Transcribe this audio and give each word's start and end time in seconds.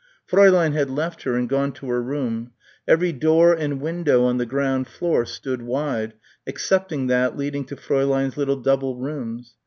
Fräulein 0.27 0.73
had 0.73 0.89
left 0.89 1.21
her 1.21 1.35
and 1.35 1.47
gone 1.47 1.71
to 1.73 1.85
her 1.89 2.01
room. 2.01 2.53
Every 2.87 3.11
door 3.11 3.53
and 3.53 3.79
window 3.79 4.23
on 4.23 4.39
the 4.39 4.47
ground 4.47 4.87
floor 4.87 5.27
stood 5.27 5.61
wide 5.61 6.15
excepting 6.47 7.05
that 7.05 7.37
leading 7.37 7.65
to 7.65 7.75
Fräulein's 7.75 8.35
little 8.35 8.59
double 8.59 8.97
rooms. 8.97 9.53